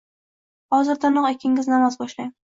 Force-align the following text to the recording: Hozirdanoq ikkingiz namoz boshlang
Hozirdanoq 0.77 1.27
ikkingiz 1.33 1.69
namoz 1.75 1.99
boshlang 2.01 2.33